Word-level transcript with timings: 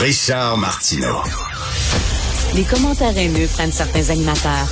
Richard 0.00 0.56
Martineau. 0.56 1.18
Les 2.56 2.64
commentaires 2.64 3.14
haineux 3.18 3.46
prennent 3.52 3.70
certains 3.70 4.08
animateurs. 4.08 4.66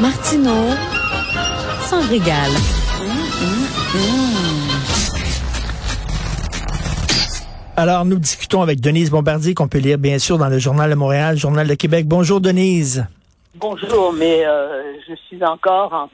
Martineau 0.00 0.70
s'en 1.80 2.08
régale. 2.08 2.52
Alors, 7.76 8.04
nous 8.04 8.20
discutons 8.20 8.62
avec 8.62 8.80
Denise 8.80 9.10
Bombardier, 9.10 9.54
qu'on 9.54 9.66
peut 9.66 9.78
lire 9.78 9.98
bien 9.98 10.20
sûr 10.20 10.38
dans 10.38 10.48
le 10.48 10.60
Journal 10.60 10.88
de 10.88 10.94
Montréal, 10.94 11.36
Journal 11.36 11.66
de 11.66 11.74
Québec. 11.74 12.06
Bonjour 12.06 12.40
Denise. 12.40 13.04
Bonjour, 13.56 14.12
mais 14.12 14.46
euh, 14.46 14.94
je 15.08 15.14
suis 15.26 15.42
encore 15.42 15.92
en... 15.92 16.08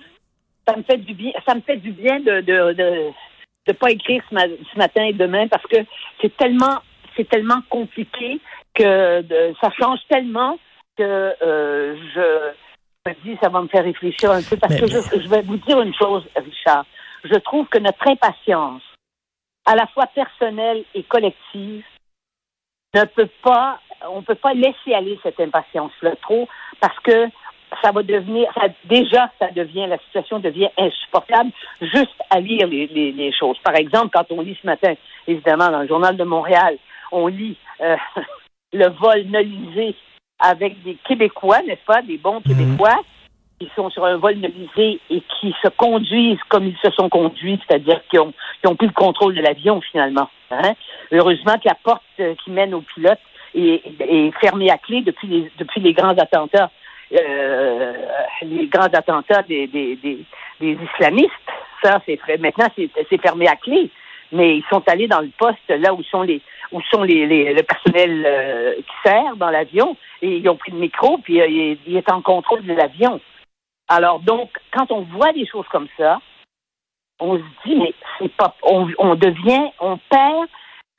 Ça 0.66 0.74
me 0.74 0.84
fait 0.84 0.96
du 0.96 1.12
bien, 1.12 1.32
ça 1.46 1.54
me 1.54 1.61
fait 1.61 1.77
du 1.77 1.93
bien 1.93 2.18
de 2.20 2.40
de, 2.40 2.72
de, 2.72 3.11
de 3.66 3.72
pas 3.72 3.90
écrire 3.90 4.22
ce, 4.30 4.36
ce, 4.72 4.79
matin 4.79 5.04
et 5.04 5.12
demain 5.12 5.48
parce 5.48 5.66
que 5.66 5.76
c'est 6.20 6.36
tellement 6.36 6.79
c'est 7.16 7.29
tellement 7.29 7.61
compliqué 7.68 8.40
que 8.75 9.21
de, 9.22 9.54
ça 9.61 9.71
change 9.79 10.00
tellement 10.08 10.58
que 10.96 11.35
euh, 11.43 11.96
je 12.14 13.11
me 13.11 13.14
dis 13.25 13.38
ça 13.40 13.48
va 13.48 13.61
me 13.62 13.68
faire 13.68 13.85
réfléchir 13.85 14.30
un 14.30 14.43
peu 14.43 14.57
parce 14.57 14.75
que 14.75 14.86
Je, 14.86 15.21
je 15.21 15.29
vais 15.29 15.43
vous 15.43 15.58
dire 15.58 15.80
une 15.80 15.94
chose, 15.94 16.25
Richard. 16.36 16.86
Je 17.25 17.38
trouve 17.38 17.66
que 17.66 17.79
notre 17.79 18.08
impatience, 18.08 18.82
à 19.64 19.76
la 19.76 19.86
fois 19.88 20.07
personnelle 20.07 20.85
et 20.94 21.02
collective, 21.04 21.85
ne 22.94 23.04
peut 23.04 23.30
pas, 23.43 23.80
on 24.08 24.22
peut 24.22 24.35
pas 24.35 24.54
laisser 24.54 24.94
aller 24.94 25.18
cette 25.22 25.40
impatience-là 25.40 26.16
trop 26.16 26.49
parce 26.80 26.99
que 27.00 27.29
ça 27.82 27.93
va 27.93 28.03
devenir, 28.03 28.49
ça, 28.54 28.68
déjà, 28.85 29.31
ça 29.39 29.49
devient, 29.54 29.86
la 29.89 29.99
situation 29.99 30.39
devient 30.39 30.68
insupportable 30.76 31.50
juste 31.80 32.14
à 32.30 32.41
lire 32.41 32.67
les, 32.67 32.86
les, 32.89 33.12
les, 33.12 33.33
choses. 33.33 33.58
Par 33.64 33.77
exemple, 33.77 34.11
quand 34.12 34.27
on 34.30 34.41
lit 34.41 34.58
ce 34.61 34.67
matin, 34.67 34.94
évidemment, 35.27 35.69
dans 35.69 35.80
le 35.80 35.89
Journal 35.89 36.16
de 36.16 36.25
Montréal, 36.25 36.77
on 37.11 37.27
lit 37.27 37.56
euh, 37.80 37.97
le 38.72 38.89
vol 38.89 39.25
nolisé 39.27 39.94
avec 40.38 40.83
des 40.83 40.96
Québécois, 41.06 41.62
n'est-ce 41.66 41.84
pas, 41.86 42.02
des 42.02 42.19
bons 42.19 42.41
Québécois, 42.41 43.00
qui 43.58 43.70
sont 43.77 43.91
sur 43.91 44.05
un 44.05 44.16
vol 44.16 44.34
nolisé 44.34 45.00
et 45.08 45.22
qui 45.41 45.55
se 45.62 45.68
conduisent 45.68 46.42
comme 46.48 46.66
ils 46.66 46.78
se 46.83 46.91
sont 46.91 47.08
conduits, 47.08 47.61
c'est-à-dire 47.66 48.00
qui 48.11 48.18
ont, 48.18 48.33
qui 48.61 48.66
ont 48.66 48.74
pris 48.74 48.86
le 48.86 48.92
contrôle 48.92 49.34
de 49.34 49.41
l'avion 49.41 49.80
finalement. 49.80 50.28
Hein? 50.50 50.74
Heureusement 51.12 51.55
que 51.55 51.68
la 51.68 51.77
porte 51.77 52.02
euh, 52.20 52.34
qui 52.42 52.50
mène 52.50 52.74
au 52.74 52.80
pilote 52.80 53.20
est, 53.55 53.83
est 54.00 54.33
fermée 54.41 54.70
à 54.70 54.78
clé 54.78 55.02
depuis 55.02 55.28
les, 55.28 55.52
depuis 55.58 55.80
les 55.80 55.92
grands 55.92 56.18
attentats 56.18 56.70
euh, 57.14 57.92
les 58.42 58.66
grands 58.66 58.84
attentats 58.84 59.42
des, 59.42 59.66
des, 59.66 59.96
des, 59.96 60.27
islamistes. 60.60 61.30
Ça, 61.82 62.00
c'est 62.06 62.18
maintenant 62.38 62.68
c'est 62.77 63.20
fermé 63.20 63.48
à 63.48 63.56
clé. 63.56 63.91
Mais 64.30 64.56
ils 64.56 64.64
sont 64.70 64.82
allés 64.88 65.08
dans 65.08 65.20
le 65.20 65.30
poste 65.36 65.68
là 65.68 65.92
où 65.92 66.02
sont 66.05 66.22
les 66.22 66.40
où 66.70 66.80
sont 66.90 67.02
les, 67.02 67.52
le 67.52 67.62
personnel 67.62 68.24
euh, 68.27 68.74
qui 68.77 69.08
sert 69.08 69.36
dans 69.36 69.50
l'avion 69.50 69.94
et 70.22 70.38
ils 70.38 70.48
ont 70.48 70.56
pris 70.56 70.72
le 70.72 70.78
micro 70.78 71.18
puis 71.18 71.40
euh, 71.42 71.46
il, 71.46 71.78
il, 71.86 71.96
est 71.96 72.10
en 72.10 72.22
contrôle 72.22 72.64
de 72.64 72.72
l'avion. 72.72 73.20
Alors 73.88 74.20
donc 74.20 74.50
quand 74.72 74.90
on 74.90 75.02
voit 75.02 75.33
des 75.33 75.46
choses 75.46 75.66
comme 75.70 75.88
ça, 75.98 76.18
on 77.20 77.36
se 77.36 77.42
dit 77.66 77.77
mais 77.77 77.92
c'est 78.18 78.34
pas 78.34 78.55
on, 78.62 78.88
on 78.96 79.16
devient 79.16 79.70
on 79.80 79.98
perd 80.08 80.48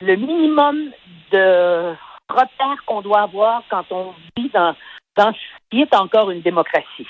le 0.00 0.14
minimum 0.14 0.90
de 1.32 1.94
repères 2.28 2.84
qu'on 2.86 3.02
doit 3.02 3.22
avoir 3.22 3.62
quand 3.68 3.84
on 3.90 4.14
vit 4.36 4.50
dans 4.50 4.74
dans 5.16 5.32
ce 5.32 5.38
qui 5.70 5.82
est 5.82 5.94
encore 5.94 6.30
une 6.30 6.40
démocratie. 6.40 7.06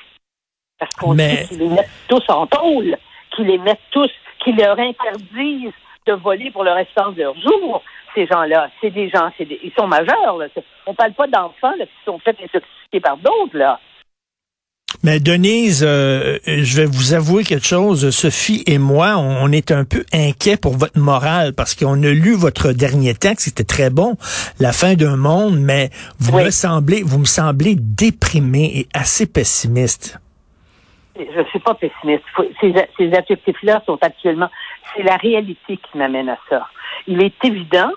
Parce 0.79 0.95
qu'on 0.97 1.15
Mais... 1.15 1.45
qu'ils 1.49 1.59
les 1.59 1.69
mettent 1.69 1.91
tous 2.09 2.25
en 2.29 2.47
tôle, 2.47 2.97
qu'ils 3.35 3.47
les 3.47 3.59
mettent 3.59 3.79
tous, 3.91 4.11
qu'ils 4.41 4.57
leur 4.57 4.79
interdisent 4.79 5.73
de 6.07 6.13
voler 6.13 6.51
pour 6.51 6.65
le 6.65 6.73
restant 6.73 7.13
de 7.13 7.23
leur 7.23 7.39
jour. 7.39 7.83
Ces 8.15 8.27
gens-là, 8.27 8.71
c'est 8.81 8.91
des 8.91 9.09
gens, 9.09 9.31
c'est 9.37 9.45
des, 9.45 9.59
ils 9.63 9.73
sont 9.73 9.87
majeurs. 9.87 10.37
Là. 10.37 10.47
On 10.87 10.95
parle 10.95 11.13
pas 11.15 11.27
d'enfants 11.27 11.73
qui 11.73 11.89
sont 12.05 12.19
faits 12.19 12.39
intoxiqués 12.41 13.01
par 13.01 13.17
d'autres. 13.17 13.57
là. 13.57 13.81
Mais 15.03 15.21
Denise, 15.21 15.85
euh, 15.87 16.39
je 16.47 16.77
vais 16.77 16.87
vous 16.87 17.13
avouer 17.15 17.45
quelque 17.45 17.67
chose. 17.67 18.09
Sophie 18.11 18.63
et 18.67 18.79
moi, 18.79 19.17
on, 19.19 19.51
est 19.53 19.71
un 19.71 19.85
peu 19.85 20.05
inquiets 20.13 20.57
pour 20.57 20.77
votre 20.77 20.99
morale 20.99 21.53
parce 21.53 21.75
qu'on 21.75 22.03
a 22.03 22.11
lu 22.11 22.35
votre 22.35 22.73
dernier 22.73 23.15
texte, 23.15 23.47
c'était 23.47 23.65
très 23.65 23.91
bon, 23.91 24.17
La 24.61 24.73
fin 24.73 24.95
d'un 24.95 25.17
monde, 25.17 25.59
mais 25.59 25.91
vous 26.19 26.37
Oui. 26.37 26.45
me 26.45 26.51
semblez, 26.51 27.03
vous 27.03 27.19
me 27.19 27.25
semblez 27.25 27.77
déprimé 27.79 28.71
et 28.75 28.89
assez 28.95 29.27
pessimiste. 29.27 30.19
Je 31.17 31.39
ne 31.39 31.45
suis 31.45 31.61
pas 31.61 31.75
pessimiste. 31.75 32.25
Ces, 32.61 32.75
ces 32.97 33.13
adjectifs-là 33.13 33.83
sont 33.87 33.99
actuellement, 34.01 34.49
c'est 34.97 35.03
la 35.03 35.17
réalité 35.17 35.77
qui 35.77 35.99
m'amène 35.99 36.29
à 36.29 36.39
ça. 36.49 36.67
Il 37.07 37.23
est 37.23 37.35
évident 37.45 37.91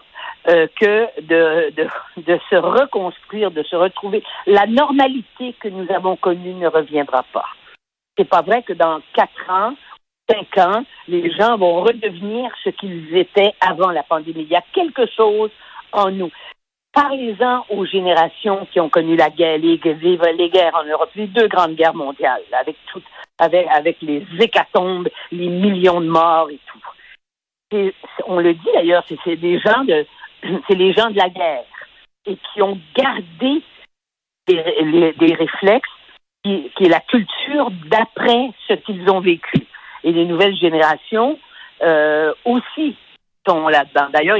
euh, 0.50 0.68
que 0.80 1.22
de, 1.22 1.72
de, 1.76 1.88
de 2.22 2.40
se 2.50 2.56
reconstruire, 2.56 3.52
de 3.52 3.64
se 3.64 3.76
retrouver, 3.76 4.24
la 4.46 4.66
normalité 4.66 5.54
que 5.60 5.68
nous 5.68 5.92
avons 5.94 6.16
connue 6.16 6.54
ne 6.54 6.68
reviendra 6.68 7.24
pas. 7.34 7.48
C'est 8.18 8.30
pas 8.30 8.42
vrai 8.42 8.64
que 8.64 8.74
dans 8.74 9.02
quatre 9.14 9.50
ans, 9.50 9.74
cinq 10.30 10.58
ans, 10.58 10.84
les 11.08 11.32
gens 11.32 11.58
vont 11.58 11.82
redevenir 11.82 12.52
ce 12.64 12.70
qu'ils 12.70 13.16
étaient 13.16 13.54
avant 13.60 13.92
la 13.92 14.04
pandémie. 14.04 14.44
Il 14.44 14.48
y 14.48 14.56
a 14.56 14.64
quelque 14.74 15.06
chose 15.16 15.52
en 15.92 16.12
nous. 16.12 16.32
Parlez-en 16.94 17.66
aux 17.70 17.86
générations 17.86 18.66
qui 18.72 18.80
ont 18.80 18.90
connu 18.90 19.16
la 19.16 19.30
guerre, 19.30 19.60
les, 19.60 19.78
les, 19.78 20.18
les 20.34 20.50
guerres 20.50 20.76
en 20.76 20.86
Europe, 20.86 21.12
les 21.16 21.28
deux 21.28 21.48
grandes 21.48 21.76
guerres 21.76 21.94
mondiales, 21.94 22.42
avec 22.60 22.76
tout, 22.92 23.04
avec, 23.38 24.02
les 24.02 24.26
hécatombes, 24.40 25.10
les 25.32 25.48
millions 25.48 26.02
de 26.02 26.08
morts 26.08 26.50
et 26.50 26.60
tout. 26.66 26.80
Et 27.72 27.94
on 28.26 28.40
le 28.40 28.54
dit 28.54 28.70
d'ailleurs, 28.74 29.04
c'est 29.08 29.36
des 29.36 29.60
gens 29.60 29.84
de, 29.84 30.06
c'est 30.68 30.76
les 30.76 30.94
gens 30.94 31.10
de 31.10 31.18
la 31.18 31.30
guerre 31.30 31.64
et 32.26 32.38
qui 32.38 32.62
ont 32.62 32.80
gardé 32.96 33.62
des, 34.48 35.36
réflexes 35.36 35.90
qui, 36.44 36.72
est 36.80 36.90
la 36.90 37.00
culture 37.02 37.72
d'après 37.88 38.52
ce 38.68 38.74
qu'ils 38.74 39.10
ont 39.10 39.20
vécu. 39.20 39.66
Et 40.04 40.12
les 40.12 40.26
nouvelles 40.26 40.56
générations 40.56 41.38
euh, 41.82 42.34
aussi 42.46 42.96
sont 43.48 43.68
là-dedans. 43.68 44.08
D'ailleurs, 44.12 44.38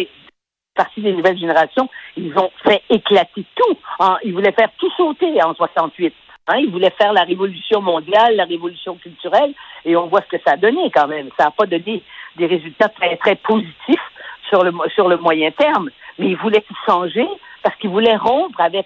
partie 0.76 1.02
des 1.02 1.14
nouvelles 1.14 1.38
générations, 1.38 1.90
ils 2.16 2.38
ont 2.38 2.52
fait 2.64 2.84
éclater 2.90 3.46
tout. 3.56 3.78
Ils 4.24 4.34
voulaient 4.34 4.54
faire 4.54 4.70
tout 4.78 4.92
sauter 4.92 5.42
en 5.44 5.54
68. 5.54 6.14
Hein, 6.50 6.60
ils 6.60 6.72
voulaient 6.72 6.94
faire 6.98 7.12
la 7.12 7.24
révolution 7.24 7.82
mondiale, 7.82 8.38
la 8.38 8.46
révolution 8.46 8.96
culturelle, 8.96 9.54
et 9.84 9.98
on 9.98 10.08
voit 10.08 10.22
ce 10.22 10.38
que 10.38 10.44
ça 10.46 10.54
a 10.54 10.58
donné 10.58 10.90
quand 10.94 11.08
même. 11.08 11.30
Ça 11.38 11.46
n'a 11.46 11.52
pas 11.52 11.66
donné 11.66 12.02
des 12.38 12.46
résultats 12.46 12.88
très, 12.88 13.18
très 13.18 13.36
positifs 13.36 14.12
sur 14.50 14.64
le, 14.64 14.72
sur 14.94 15.08
le 15.08 15.18
moyen 15.18 15.52
terme. 15.52 15.90
Mais 16.18 16.28
ils 16.28 16.38
voulaient 16.38 16.62
tout 16.62 16.78
changer 16.86 17.28
parce 17.64 17.76
qu'ils 17.78 17.90
voulaient 17.90 18.16
rompre 18.16 18.60
avec 18.62 18.86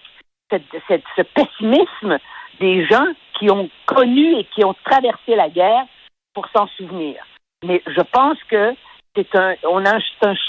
cette, 0.50 1.04
ce 1.16 1.22
pessimisme 1.22 2.18
des 2.60 2.86
gens 2.86 3.08
qui 3.38 3.50
ont 3.50 3.70
connu 3.86 4.38
et 4.38 4.44
qui 4.56 4.64
ont 4.64 4.76
traversé 4.86 5.36
la 5.36 5.50
guerre 5.50 5.86
pour 6.34 6.48
s'en 6.56 6.68
souvenir. 6.78 7.24
Mais 7.64 7.82
je 7.88 8.02
pense 8.02 8.38
que 8.50 8.74
c'est 9.16 9.36
un, 9.36 9.56
on 9.70 9.86
a 9.86 10.00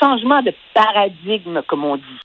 changement 0.01 0.43
de 0.43 0.53
paradigme, 0.75 1.63
comme 1.63 1.85
on 1.85 1.97
dit. 1.97 2.21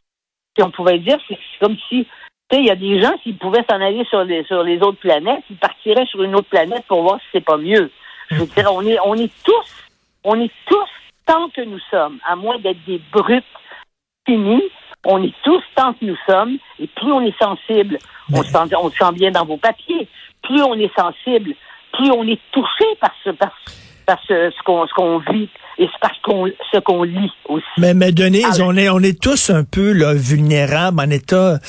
Si 0.55 0.63
on 0.63 0.71
pouvait 0.71 0.99
dire, 0.99 1.17
c'est 1.27 1.37
comme 1.59 1.77
si, 1.89 2.05
tu 2.05 2.09
sais, 2.51 2.61
il 2.61 2.65
y 2.65 2.71
a 2.71 2.75
des 2.75 3.01
gens, 3.01 3.13
s'ils 3.23 3.37
pouvaient 3.37 3.65
s'en 3.69 3.81
aller 3.81 4.05
sur 4.05 4.23
les, 4.23 4.43
sur 4.45 4.63
les 4.63 4.81
autres 4.81 4.99
planètes, 4.99 5.43
ils 5.49 5.57
partiraient 5.57 6.05
sur 6.05 6.23
une 6.23 6.35
autre 6.35 6.49
planète 6.49 6.85
pour 6.87 7.01
voir 7.01 7.19
si 7.19 7.27
c'est 7.33 7.45
pas 7.45 7.57
mieux. 7.57 7.91
Je 8.29 8.35
veux 8.35 8.45
dire, 8.45 8.71
on 8.73 8.85
est, 8.85 8.97
on 9.03 9.15
est 9.15 9.31
tous, 9.43 9.89
on 10.23 10.39
est 10.39 10.51
tous, 10.65 10.89
tant 11.27 11.49
que 11.49 11.61
nous 11.61 11.79
sommes, 11.91 12.17
à 12.27 12.35
moins 12.35 12.57
d'être 12.57 12.83
des 12.87 12.99
brutes 13.11 13.43
finis, 14.25 14.63
on 15.05 15.21
est 15.23 15.33
tous 15.43 15.61
tant 15.75 15.93
que 15.93 16.03
nous 16.03 16.17
sommes, 16.27 16.57
et 16.79 16.87
plus 16.87 17.11
on 17.11 17.21
est 17.21 17.37
sensible, 17.37 17.99
on, 18.33 18.41
se 18.41 18.51
sent, 18.51 18.75
on 18.75 18.89
se 18.89 18.97
sent 18.97 19.11
bien 19.13 19.31
dans 19.31 19.45
vos 19.45 19.57
papiers, 19.57 20.07
plus 20.41 20.61
on 20.63 20.73
est 20.73 20.93
sensible, 20.97 21.53
plus 21.93 22.11
on 22.11 22.27
est 22.27 22.39
touché 22.51 22.85
par 22.99 23.11
ce, 23.23 23.29
par, 23.29 23.51
par 24.07 24.17
ce, 24.27 24.49
ce 24.57 24.63
qu'on, 24.63 24.87
ce 24.87 24.93
qu'on 24.93 25.19
vit 25.19 25.49
et 25.79 25.85
c'est 25.85 25.99
parce 26.01 26.17
qu'on, 26.23 26.47
ce 26.73 26.79
qu'on 26.79 27.03
lit 27.03 27.31
aussi. 27.47 27.63
Mais, 27.77 27.93
mais 27.93 28.11
Denise, 28.11 28.45
Ah, 28.59 28.63
on 28.63 28.75
est 28.75 28.89
on 28.89 28.99
est 28.99 29.21
tous 29.21 29.51
un 29.51 29.63
peu 29.63 29.91
là, 29.91 30.13
vulnérables, 30.15 30.99
en 30.99 31.09
état 31.11 31.59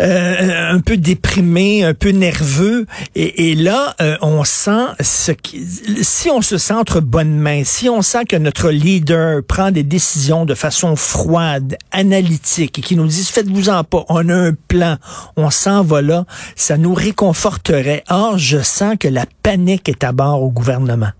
euh, 0.00 0.70
un 0.70 0.80
peu 0.80 0.96
déprimé, 0.96 1.82
un 1.84 1.94
peu 1.94 2.10
nerveux. 2.10 2.86
Et, 3.16 3.50
et 3.50 3.54
là, 3.56 3.94
euh, 4.00 4.16
on 4.20 4.44
sent 4.44 4.84
ce 5.00 5.32
qui, 5.32 5.64
si 6.02 6.30
on 6.30 6.40
se 6.40 6.56
sent 6.56 6.74
entre 6.74 7.00
bonnes 7.00 7.36
mains, 7.36 7.64
si 7.64 7.88
on 7.88 8.02
sent 8.02 8.26
que 8.26 8.36
notre 8.36 8.70
leader 8.70 9.42
prend 9.42 9.72
des 9.72 9.82
décisions 9.82 10.44
de 10.44 10.54
façon 10.54 10.94
froide, 10.94 11.76
analytique, 11.90 12.78
et 12.78 12.82
qui 12.82 12.94
nous 12.96 13.06
dit 13.06 13.24
faites-vous-en 13.24 13.82
pas, 13.82 14.04
on 14.08 14.28
a 14.28 14.34
un 14.34 14.52
plan, 14.68 14.96
on 15.36 15.50
s'en 15.50 15.82
va 15.82 16.00
là, 16.02 16.26
ça 16.54 16.76
nous 16.76 16.94
réconforterait. 16.94 18.04
Or, 18.08 18.38
je 18.38 18.58
sens 18.58 18.96
que 19.00 19.08
la 19.08 19.24
panique 19.42 19.88
est 19.88 20.04
à 20.04 20.12
bord 20.12 20.42
au 20.42 20.50
gouvernement. 20.50 21.10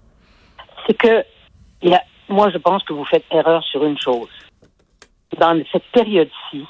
C'est 0.87 0.97
que, 0.97 1.25
moi, 2.29 2.51
je 2.51 2.59
pense 2.59 2.83
que 2.85 2.93
vous 2.93 3.05
faites 3.05 3.25
erreur 3.31 3.63
sur 3.65 3.85
une 3.85 4.01
chose. 4.01 4.31
Dans 5.39 5.61
cette 5.71 5.87
période-ci, 5.93 6.67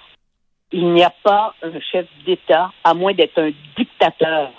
il 0.71 0.93
n'y 0.93 1.03
a 1.03 1.13
pas 1.23 1.55
un 1.63 1.81
chef 1.81 2.07
d'État, 2.25 2.73
à 2.85 2.95
moins 2.95 3.13
d'être 3.13 3.39
un 3.39 3.51
dictateur 3.77 4.51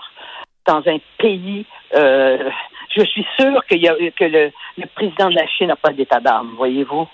dans 0.66 0.84
un 0.88 0.98
pays. 1.18 1.66
Euh, 1.96 2.50
je 2.96 3.04
suis 3.06 3.26
sûr 3.40 3.66
que 3.66 3.76
le, 3.76 4.52
le 4.78 4.86
président 4.96 5.30
de 5.30 5.36
la 5.36 5.48
Chine 5.48 5.68
n'a 5.68 5.76
pas 5.76 5.92
d'état 5.92 6.20
d'âme, 6.20 6.54
voyez-vous? 6.58 7.08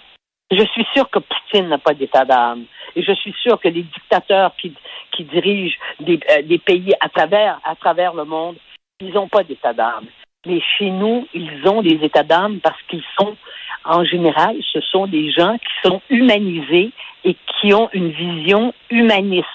Je 0.51 0.65
suis 0.65 0.85
sûr 0.93 1.09
que 1.09 1.19
Poutine 1.19 1.69
n'a 1.69 1.77
pas 1.77 1.93
d'état 1.93 2.25
d'âme. 2.25 2.65
Et 2.95 3.03
je 3.03 3.13
suis 3.13 3.33
sûr 3.41 3.59
que 3.59 3.67
les 3.67 3.83
dictateurs 3.83 4.55
qui, 4.59 4.73
qui 5.11 5.23
dirigent 5.23 5.77
des, 5.99 6.19
euh, 6.31 6.41
des 6.41 6.57
pays 6.57 6.93
à 6.99 7.07
travers, 7.09 7.59
à 7.63 7.75
travers 7.75 8.13
le 8.13 8.25
monde, 8.25 8.57
ils 8.99 9.13
n'ont 9.13 9.27
pas 9.27 9.43
d'état 9.43 9.73
d'âme. 9.73 10.07
Mais 10.45 10.61
chez 10.77 10.89
nous, 10.89 11.27
ils 11.33 11.67
ont 11.67 11.81
des 11.81 11.99
états 12.01 12.23
d'âme 12.23 12.59
parce 12.61 12.81
qu'ils 12.83 13.03
sont, 13.19 13.35
en 13.83 14.05
général, 14.05 14.55
ce 14.71 14.79
sont 14.79 15.05
des 15.05 15.31
gens 15.31 15.57
qui 15.57 15.89
sont 15.89 16.01
humanisés 16.09 16.91
et 17.25 17.35
qui 17.59 17.73
ont 17.73 17.89
une 17.91 18.11
vision 18.11 18.73
humaniste 18.89 19.45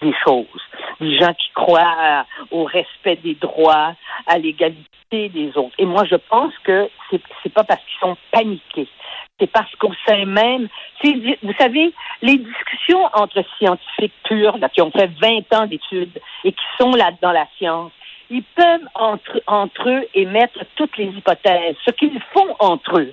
des 0.00 0.14
choses. 0.24 0.46
Des 1.00 1.18
gens 1.18 1.34
qui 1.34 1.50
croient 1.52 2.24
au 2.52 2.62
respect 2.62 3.16
des 3.16 3.34
droits, 3.34 3.94
à 4.26 4.38
l'égalité 4.38 5.28
des 5.30 5.50
autres. 5.56 5.74
Et 5.78 5.84
moi, 5.84 6.04
je 6.04 6.14
pense 6.14 6.52
que 6.62 6.88
c'est, 7.10 7.20
c'est 7.42 7.52
pas 7.52 7.64
parce 7.64 7.80
qu'ils 7.80 7.98
sont 7.98 8.16
paniqués. 8.30 8.88
C'est 9.40 9.50
parce 9.50 9.74
qu'au 9.76 9.92
sein 10.06 10.26
même, 10.26 10.68
vous 11.02 11.54
savez, 11.58 11.92
les 12.22 12.36
discussions 12.36 13.04
entre 13.14 13.42
scientifiques 13.58 14.12
purs, 14.24 14.58
là, 14.58 14.68
qui 14.68 14.80
ont 14.80 14.92
fait 14.92 15.10
20 15.20 15.58
ans 15.58 15.66
d'études 15.66 16.20
et 16.44 16.52
qui 16.52 16.64
sont 16.78 16.92
là 16.92 17.10
dans 17.20 17.32
la 17.32 17.46
science, 17.58 17.90
ils 18.30 18.44
peuvent 18.54 18.88
entre, 18.94 19.42
entre 19.46 19.88
eux 19.88 20.06
émettre 20.14 20.60
toutes 20.76 20.96
les 20.96 21.06
hypothèses, 21.06 21.76
ce 21.84 21.90
qu'ils 21.90 22.20
font 22.32 22.54
entre 22.60 23.00
eux. 23.00 23.12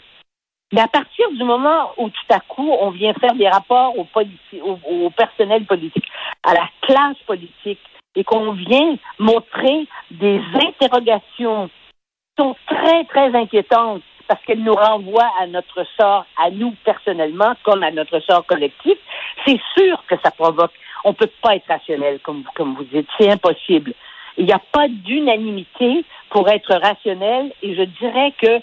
Mais 0.73 0.81
à 0.81 0.87
partir 0.87 1.29
du 1.31 1.43
moment 1.43 1.91
où 1.97 2.09
tout 2.09 2.33
à 2.33 2.39
coup 2.39 2.69
on 2.81 2.91
vient 2.91 3.13
faire 3.13 3.33
des 3.35 3.47
rapports 3.47 3.93
au, 3.97 5.09
personnel 5.11 5.65
politique, 5.65 6.07
à 6.43 6.53
la 6.53 6.69
classe 6.81 7.17
politique, 7.25 7.79
et 8.15 8.23
qu'on 8.23 8.51
vient 8.53 8.97
montrer 9.19 9.87
des 10.11 10.41
interrogations 10.55 11.67
qui 11.67 12.43
sont 12.43 12.55
très, 12.67 13.03
très 13.05 13.35
inquiétantes 13.35 14.01
parce 14.27 14.43
qu'elles 14.43 14.63
nous 14.63 14.73
renvoient 14.73 15.31
à 15.39 15.47
notre 15.47 15.85
sort, 15.97 16.25
à 16.37 16.49
nous 16.49 16.75
personnellement, 16.83 17.53
comme 17.63 17.83
à 17.83 17.91
notre 17.91 18.19
sort 18.21 18.45
collectif, 18.45 18.97
c'est 19.45 19.59
sûr 19.77 20.03
que 20.07 20.15
ça 20.23 20.31
provoque. 20.31 20.73
On 21.05 21.11
ne 21.11 21.15
peut 21.15 21.29
pas 21.41 21.55
être 21.55 21.67
rationnel, 21.67 22.19
comme, 22.19 22.43
comme 22.55 22.75
vous 22.75 22.83
dites. 22.83 23.07
C'est 23.17 23.31
impossible. 23.31 23.93
Il 24.37 24.45
n'y 24.45 24.53
a 24.53 24.61
pas 24.71 24.87
d'unanimité 24.87 26.05
pour 26.29 26.47
être 26.49 26.75
rationnel 26.75 27.53
et 27.61 27.75
je 27.75 27.83
dirais 27.83 28.33
que 28.39 28.61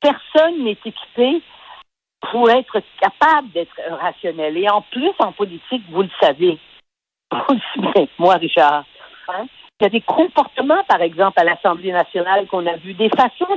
personne 0.00 0.64
n'est 0.64 0.78
équipé 0.84 1.42
pour 2.30 2.50
être 2.50 2.80
capable 3.00 3.50
d'être 3.52 3.80
rationnel. 4.00 4.56
Et 4.56 4.68
en 4.68 4.82
plus, 4.82 5.12
en 5.18 5.32
politique, 5.32 5.82
vous 5.90 6.02
le 6.02 6.10
savez, 6.20 6.58
moi, 8.18 8.34
Richard, 8.34 8.84
hein, 9.28 9.46
il 9.84 9.92
y 9.92 9.96
a 9.96 10.00
des 10.00 10.00
comportements, 10.00 10.82
par 10.88 11.02
exemple, 11.02 11.38
à 11.38 11.44
l'Assemblée 11.44 11.92
nationale 11.92 12.46
qu'on 12.46 12.66
a 12.66 12.76
vu, 12.76 12.94
des 12.94 13.10
façons 13.10 13.54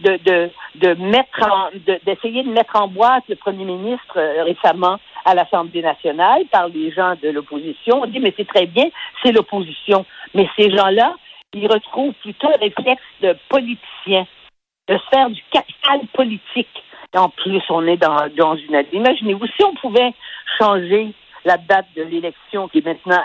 de, 0.00 0.16
de, 0.24 0.50
de, 0.76 0.94
mettre 0.94 1.42
en, 1.42 1.68
d'essayer 2.06 2.42
de, 2.44 2.48
mettre 2.50 2.80
en 2.80 2.88
boîte 2.88 3.24
le 3.28 3.36
premier 3.36 3.66
ministre 3.66 4.16
euh, 4.16 4.44
récemment 4.44 4.96
à 5.26 5.34
l'Assemblée 5.34 5.82
nationale 5.82 6.46
par 6.50 6.68
les 6.68 6.90
gens 6.92 7.14
de 7.22 7.28
l'opposition. 7.28 8.00
On 8.02 8.06
dit, 8.06 8.20
mais 8.20 8.32
c'est 8.38 8.48
très 8.48 8.64
bien, 8.64 8.86
c'est 9.22 9.32
l'opposition. 9.32 10.06
Mais 10.34 10.48
ces 10.56 10.74
gens-là, 10.74 11.14
ils 11.52 11.70
retrouvent 11.70 12.14
plutôt 12.22 12.48
un 12.48 12.58
réflexe 12.58 13.02
de 13.20 13.36
politicien, 13.50 14.26
de 14.88 14.98
faire 15.10 15.28
du 15.28 15.42
capital 15.50 16.06
politique. 16.14 16.82
en 17.14 17.28
plus, 17.28 17.62
on 17.68 17.86
est 17.86 17.98
dans, 17.98 18.28
dans 18.34 18.56
une... 18.56 18.82
Imaginez-vous, 18.92 19.46
si 19.46 19.62
on 19.62 19.74
pouvait 19.74 20.14
changer 20.58 21.12
la 21.46 21.58
date 21.58 21.86
de 21.94 22.02
l'élection 22.02 22.66
qui 22.68 22.78
est 22.78 22.84
maintenant 22.84 23.22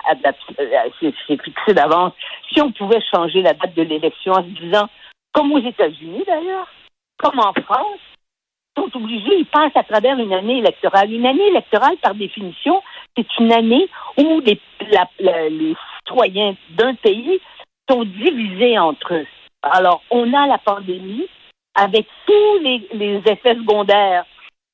euh, 0.59 0.89
fixée 1.27 1.73
d'avance, 1.73 2.13
si 2.51 2.61
on 2.61 2.71
pouvait 2.71 3.01
changer 3.13 3.41
la 3.41 3.53
date 3.53 3.73
de 3.73 3.81
l'élection 3.81 4.33
en 4.33 4.43
se 4.43 4.61
disant, 4.61 4.87
comme 5.33 5.51
aux 5.51 5.59
États-Unis 5.59 6.23
d'ailleurs, 6.27 6.67
comme 7.17 7.39
en 7.39 7.51
France, 7.53 7.99
ils 8.77 8.83
sont 8.83 8.97
obligés, 8.97 9.39
ils 9.39 9.45
passent 9.45 9.75
à 9.75 9.83
travers 9.83 10.17
une 10.19 10.33
année 10.33 10.59
électorale. 10.59 11.11
Une 11.11 11.25
année 11.25 11.47
électorale, 11.47 11.97
par 11.97 12.13
définition, 12.13 12.81
c'est 13.17 13.27
une 13.39 13.51
année 13.51 13.89
où 14.17 14.39
les, 14.41 14.59
citoyens 16.05 16.55
d'un 16.69 16.93
pays 16.95 17.41
sont 17.89 18.03
divisés 18.03 18.77
entre 18.77 19.15
eux. 19.15 19.27
Alors, 19.63 20.03
on 20.11 20.31
a 20.33 20.47
la 20.47 20.59
pandémie 20.59 21.27
avec 21.75 22.05
tous 22.27 22.59
les 22.93 23.21
effets 23.25 23.55
secondaires, 23.55 24.25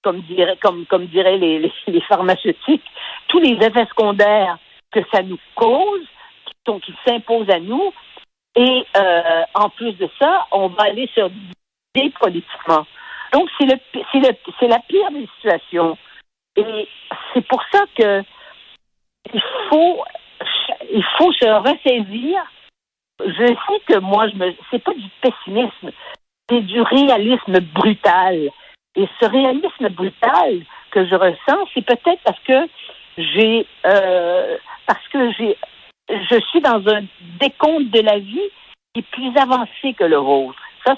comme 0.04 0.22
dirait, 0.22 0.58
comme, 0.62 0.86
comme 0.86 1.08
diraient 1.08 1.38
les, 1.38 1.72
pharmaceutiques, 2.08 2.86
tous 3.28 3.40
les 3.40 3.54
effets 3.54 3.86
secondaires 3.88 4.58
que 4.92 5.00
ça 5.14 5.22
nous 5.22 5.40
cause, 5.56 6.06
qui, 6.46 6.82
qui 6.82 6.94
s'imposent 7.06 7.50
à 7.50 7.60
nous. 7.60 7.94
Et 8.56 8.86
euh, 8.96 9.44
en 9.54 9.70
plus 9.70 9.94
de 9.94 10.10
ça, 10.20 10.48
on 10.52 10.70
va 10.70 10.84
aller 10.84 11.10
sur 11.14 11.30
des 11.94 12.10
politiquement. 12.20 12.86
Donc, 13.34 13.50
c'est 13.58 13.66
le, 13.66 13.78
c'est 14.60 14.68
la 14.68 14.80
pire 14.80 15.12
des 15.12 15.28
situations. 15.36 15.98
Et 16.56 16.88
c'est 17.34 17.46
pour 17.46 17.62
ça 17.72 17.84
que 17.96 18.24
il 19.34 19.42
faut, 19.70 20.04
il 20.92 21.04
faut 21.18 21.32
se 21.34 21.46
ressaisir. 21.46 22.40
Je 23.20 23.48
sais 23.48 23.80
que 23.88 24.00
moi, 24.00 24.28
je 24.30 24.36
me, 24.36 24.54
c'est 24.72 24.84
pas 24.84 24.94
du 24.94 25.10
pessimisme, 25.22 25.92
c'est 26.50 26.62
du 26.62 26.82
réalisme 26.82 27.60
brutal. 27.60 28.50
Et 28.98 29.08
ce 29.22 29.30
réalisme 29.30 29.90
brutal 29.90 30.64
que 30.92 31.06
je 31.06 31.16
ressens, 31.16 31.70
c'est 31.74 31.86
peut-être 31.86 32.22
parce 32.24 32.40
que 32.40 32.68
j'ai, 33.18 33.66
euh, 33.86 34.58
parce 34.88 35.08
que 35.10 35.32
j'ai, 35.34 35.58
je 36.10 36.40
suis 36.50 36.62
dans 36.62 36.82
un 36.88 37.04
décompte 37.40 37.92
de 37.92 38.02
la 38.02 38.18
vie 38.18 38.50
qui 38.94 39.02
est 39.02 39.12
plus 39.12 39.38
avancé 39.38 39.94
que 39.94 40.04
le 40.04 40.18
vôtre. 40.18 40.60
Ça, 40.86 40.96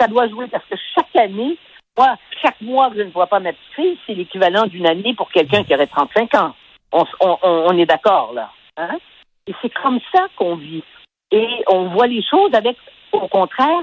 ça 0.00 0.08
doit 0.08 0.28
jouer 0.28 0.46
parce 0.48 0.64
que 0.64 0.76
chaque 0.94 1.14
année, 1.16 1.58
moi, 1.98 2.16
chaque 2.42 2.60
mois 2.60 2.90
que 2.90 2.96
je 2.96 3.02
ne 3.02 3.10
vois 3.10 3.26
pas 3.26 3.40
ma 3.40 3.52
petite 3.52 3.74
fille, 3.74 3.98
c'est 4.06 4.14
l'équivalent 4.14 4.66
d'une 4.66 4.86
année 4.86 5.14
pour 5.14 5.30
quelqu'un 5.30 5.64
qui 5.64 5.74
aurait 5.74 5.86
35 5.86 6.34
ans. 6.34 6.54
On, 6.92 7.04
on, 7.42 7.76
est 7.76 7.86
d'accord, 7.86 8.32
là. 8.34 8.50
Hein? 8.76 8.98
Et 9.46 9.54
c'est 9.60 9.72
comme 9.82 10.00
ça 10.14 10.26
qu'on 10.36 10.56
vit. 10.56 10.84
Et 11.30 11.48
on 11.68 11.88
voit 11.88 12.06
les 12.06 12.22
choses 12.22 12.54
avec, 12.54 12.76
au 13.12 13.26
contraire, 13.28 13.82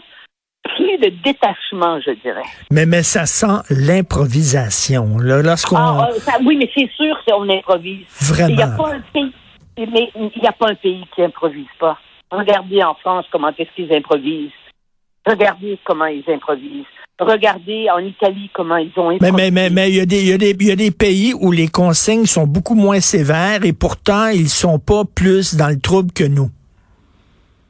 plus 0.64 0.98
de 0.98 1.10
détachement, 1.24 2.00
je 2.02 2.12
dirais. 2.22 2.44
Mais, 2.72 2.86
mais 2.86 3.04
ça 3.04 3.26
sent 3.26 3.62
l'improvisation. 3.70 5.18
Lorsqu'on... 5.20 5.78
Ah, 5.78 6.10
ah, 6.28 6.38
oui, 6.46 6.56
mais 6.58 6.70
c'est 6.76 6.90
sûr 6.96 7.16
qu'on 7.26 7.50
improvise. 7.50 8.06
Vraiment. 8.22 8.50
Il 8.50 8.56
n'y 8.56 8.64
a 8.64 8.68
pas 8.68 8.94
un 8.94 9.02
pays, 9.14 9.34
mais 9.78 10.12
il 10.16 10.42
n'y 10.42 10.48
a 10.48 10.52
pas 10.52 10.70
un 10.70 10.76
pays 10.76 11.04
qui 11.16 11.24
improvise 11.24 11.68
pas. 11.80 11.98
Regardez 12.32 12.84
en 12.84 12.94
France 12.96 13.26
comment 13.32 13.50
est-ce 13.58 13.70
qu'ils 13.76 13.94
improvisent. 13.94 14.52
Regardez 15.26 15.78
comment 15.84 16.06
ils 16.06 16.24
improvisent. 16.28 16.86
Regardez 17.20 17.88
en 17.94 18.00
Italie 18.00 18.50
comment 18.54 18.78
ils 18.78 18.92
ont 18.98 19.10
improvisé. 19.10 19.32
Mais, 19.32 19.52
mais, 19.52 19.70
mais, 19.70 19.90
il, 19.90 19.96
y 19.96 20.00
a 20.00 20.06
des, 20.06 20.22
il, 20.22 20.28
y 20.30 20.34
a 20.34 20.38
des, 20.38 20.56
il 20.60 20.68
y 20.68 20.72
a 20.72 20.76
des 20.76 20.92
pays 20.92 21.34
où 21.40 21.52
les 21.52 21.68
consignes 21.68 22.26
sont 22.26 22.48
beaucoup 22.48 22.74
moins 22.74 23.00
sévères 23.00 23.64
et 23.64 23.74
pourtant 23.74 24.28
ils 24.28 24.50
sont 24.50 24.80
pas 24.80 25.04
plus 25.06 25.56
dans 25.56 25.68
le 25.68 25.80
trouble 25.80 26.12
que 26.14 26.24
nous. 26.24 26.50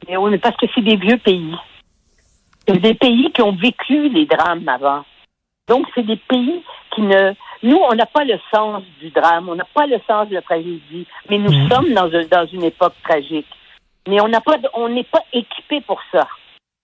Mais 0.08 0.16
oui, 0.16 0.30
mais 0.30 0.38
parce 0.38 0.56
que 0.56 0.66
c'est 0.74 0.82
des 0.82 0.96
vieux 0.96 1.18
pays. 1.18 1.54
C'est 2.66 2.78
des 2.78 2.94
pays 2.94 3.30
qui 3.32 3.42
ont 3.42 3.56
vécu 3.56 4.08
les 4.08 4.26
drames 4.26 4.68
avant. 4.68 5.04
Donc, 5.68 5.86
c'est 5.94 6.06
des 6.06 6.16
pays 6.16 6.62
qui 6.94 7.02
ne. 7.02 7.34
Nous, 7.62 7.76
on 7.76 7.94
n'a 7.94 8.06
pas 8.06 8.24
le 8.24 8.38
sens 8.52 8.82
du 9.00 9.10
drame, 9.10 9.48
on 9.48 9.54
n'a 9.54 9.66
pas 9.72 9.86
le 9.86 10.00
sens 10.06 10.28
de 10.28 10.34
la 10.34 10.42
tragédie, 10.42 11.06
mais 11.30 11.38
nous 11.38 11.52
mhm. 11.52 11.68
sommes 11.68 11.92
dans, 11.94 12.08
dans 12.08 12.46
une 12.46 12.64
époque 12.64 12.94
tragique. 13.04 13.46
Mais 14.08 14.20
on 14.20 14.28
n'a 14.28 14.40
pas, 14.40 14.58
on 14.74 14.88
n'est 14.88 15.04
pas 15.04 15.22
équipé 15.32 15.80
pour 15.80 16.00
ça, 16.10 16.26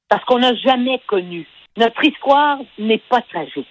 parce 0.08 0.25
qu'on 0.25 0.38
n'a 0.38 0.54
jamais 0.54 1.00
connu. 1.06 1.47
Notre 1.76 2.04
histoire 2.04 2.58
n'est 2.78 3.02
pas 3.08 3.23
tragique. 3.23 3.66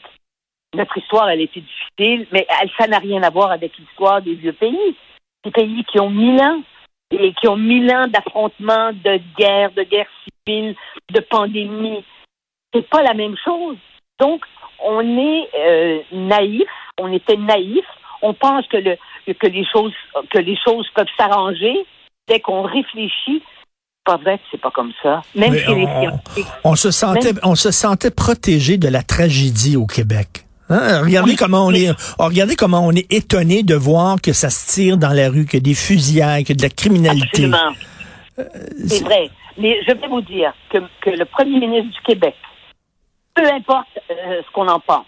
Notre 0.76 0.98
histoire, 0.98 1.30
elle 1.30 1.42
était 1.42 1.62
difficile, 1.62 2.28
mais 2.34 2.46
elle, 2.62 2.70
ça 2.78 2.88
n'a 2.88 3.00
rien 3.00 3.24
à 3.24 3.30
voir 3.30 3.52
avec 3.52 3.78
l'histoire 3.78 4.22
des 4.22 4.36
vieux 4.36 4.54
pays. 4.54 4.96
Des 5.46 5.52
pays 5.52 5.86
qui 5.86 6.00
ont 6.02 6.10
mille 6.10 6.42
ans, 6.42 6.62
et 7.12 7.34
qui 7.34 7.48
ont 7.48 7.56
mille 7.56 7.90
ans 7.92 8.08
d'affrontements, 8.08 8.92
de 8.92 9.20
guerres, 9.38 9.72
de 9.72 9.84
guerres 9.84 10.10
civiles 10.24 10.37
de 10.48 11.20
pandémie. 11.30 12.04
C'est 12.74 12.88
pas 12.89 13.01
la 13.04 13.13
même 13.13 13.36
chose. 13.44 13.77
Donc, 14.20 14.42
on 14.84 15.01
est 15.01 15.50
euh, 15.58 16.00
naïf, 16.12 16.68
on 17.00 17.12
était 17.12 17.38
naïf, 17.38 17.86
on 18.22 18.34
pense 18.34 18.68
que, 18.68 18.77
le, 18.77 18.98
que, 19.34 19.48
les, 19.48 19.66
choses, 19.66 19.94
que 20.32 20.39
les 20.39 20.58
choses 20.63 20.88
peuvent 20.96 21.06
s'arranger 21.18 21.86
dès 22.27 22.39
qu'on 22.39 22.63
réfléchit 22.63 23.42
pas 24.08 24.18
vrai 24.18 24.38
que 24.38 24.44
c'est 24.51 24.62
pas 24.62 24.72
comme 24.72 24.94
ça. 25.04 25.22
Même 25.36 25.54
chez 25.54 25.75
les. 25.75 25.88
On 26.63 26.75
se 26.75 26.92
sentait, 26.92 27.34
on 27.44 27.56
se 27.56 27.72
sentait 27.72 28.10
protégé 28.10 28.77
de 28.77 28.88
la 28.88 29.04
tragédie 29.04 29.75
au 29.75 29.86
Québec. 29.86 30.46
Hein? 30.70 31.01
Regardez 31.01 31.36
comment 31.36 31.66
on 31.66 31.72
est, 31.72 31.89
oh, 32.18 32.25
regardez 32.25 32.56
comment 32.56 32.86
on 32.86 32.92
est 32.92 33.12
étonné 33.12 33.63
de 33.63 33.75
voir 33.75 34.22
que 34.22 34.34
ça 34.34 34.50
se 34.50 34.74
tire 34.74 34.98
dans 34.98 35.13
la 35.13 35.30
rue, 35.30 35.46
que 35.46 35.58
des 35.58 35.74
fusillades, 35.74 36.46
que 36.46 36.54
de 36.54 36.62
la 36.62 36.70
criminalité. 36.70 37.46
Absolument. 37.46 37.74
Euh, 38.39 38.44
c'est 38.88 39.04
vrai. 39.04 39.30
Mais 39.58 39.82
je 39.84 39.94
vais 39.94 40.08
vous 40.08 40.22
dire 40.22 40.54
que, 40.70 41.10
le 41.10 41.26
premier 41.26 41.60
ministre 41.60 41.92
du 41.92 42.02
Québec, 42.02 42.36
peu 43.34 43.46
importe 43.52 43.88
euh, 44.10 44.42
ce 44.46 44.52
qu'on 44.52 44.68
en 44.68 44.80
pense, 44.80 45.06